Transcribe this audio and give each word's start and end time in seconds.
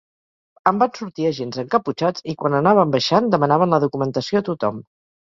En 0.69 0.77
van 0.83 0.91
sortir 0.99 1.25
agents 1.31 1.59
encaputxats, 1.63 2.23
i 2.33 2.33
quan 2.39 2.55
anàvem 2.59 2.93
baixant 2.95 3.27
demanaven 3.35 3.75
la 3.75 3.81
documentació 3.83 4.41
a 4.43 4.47
tothom. 4.49 4.81